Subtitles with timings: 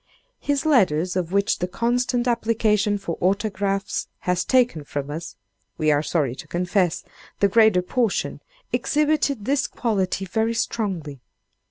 [0.39, 5.35] His letters, of which the constant application for autographs has taken from us,
[5.77, 7.03] we are sorry to confess,
[7.39, 8.41] the greater portion,
[8.73, 11.21] exhibited this quality very strongly.